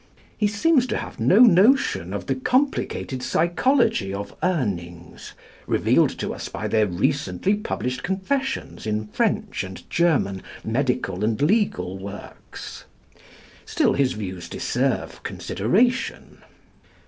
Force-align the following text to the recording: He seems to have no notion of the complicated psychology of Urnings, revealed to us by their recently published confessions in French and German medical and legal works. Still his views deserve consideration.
He 0.35 0.47
seems 0.47 0.87
to 0.87 0.97
have 0.97 1.19
no 1.19 1.41
notion 1.41 2.11
of 2.11 2.25
the 2.25 2.33
complicated 2.33 3.21
psychology 3.21 4.11
of 4.11 4.33
Urnings, 4.41 5.33
revealed 5.67 6.09
to 6.17 6.33
us 6.33 6.49
by 6.49 6.67
their 6.67 6.87
recently 6.87 7.53
published 7.53 8.01
confessions 8.01 8.87
in 8.87 9.05
French 9.09 9.63
and 9.63 9.87
German 9.91 10.41
medical 10.63 11.23
and 11.23 11.39
legal 11.39 11.99
works. 11.99 12.85
Still 13.63 13.93
his 13.93 14.13
views 14.13 14.49
deserve 14.49 15.21
consideration. 15.21 16.39